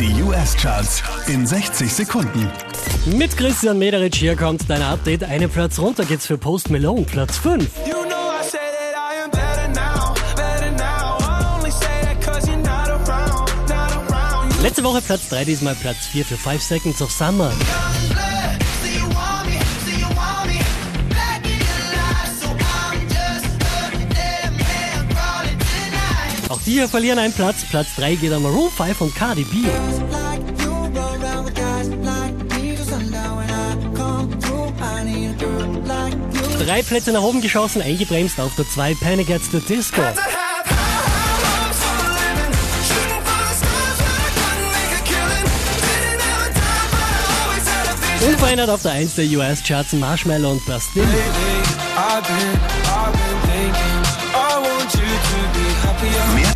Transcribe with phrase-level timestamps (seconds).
[0.00, 2.50] Die US-Charts in 60 Sekunden.
[3.06, 5.22] Mit Christian Mederich hier kommt dein Update.
[5.22, 7.64] Eine Platz runter geht's für Post Malone, Platz 5.
[7.86, 8.32] You know
[9.30, 11.18] better now, better now.
[12.62, 14.62] Not around, not around.
[14.62, 17.52] Letzte Woche Platz 3, diesmal Platz 4 für 5 Seconds of Summer.
[26.54, 27.64] Auch die hier verlieren einen Platz.
[27.68, 29.56] Platz 3 geht an Maroon 5 und Cardi B.
[36.64, 40.00] Drei Plätze nach oben geschossen, eingebremst auf der 2 Panic at the Disco.
[48.24, 51.08] Unverändert auf der 1 der US-Charts Marshmallow und Bastille.